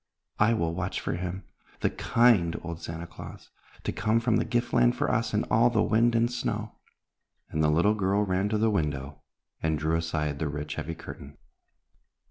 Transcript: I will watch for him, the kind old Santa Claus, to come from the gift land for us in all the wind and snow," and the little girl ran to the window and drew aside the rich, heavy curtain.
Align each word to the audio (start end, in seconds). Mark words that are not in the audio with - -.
I 0.39 0.55
will 0.55 0.73
watch 0.73 0.99
for 0.99 1.13
him, 1.13 1.43
the 1.81 1.91
kind 1.91 2.59
old 2.63 2.81
Santa 2.81 3.05
Claus, 3.05 3.51
to 3.83 3.91
come 3.91 4.19
from 4.19 4.37
the 4.37 4.45
gift 4.45 4.73
land 4.73 4.95
for 4.95 5.11
us 5.11 5.31
in 5.31 5.43
all 5.51 5.69
the 5.69 5.83
wind 5.83 6.15
and 6.15 6.31
snow," 6.31 6.79
and 7.51 7.63
the 7.63 7.69
little 7.69 7.93
girl 7.93 8.23
ran 8.25 8.49
to 8.49 8.57
the 8.57 8.71
window 8.71 9.21
and 9.61 9.77
drew 9.77 9.95
aside 9.95 10.39
the 10.39 10.49
rich, 10.49 10.73
heavy 10.73 10.95
curtain. 10.95 11.37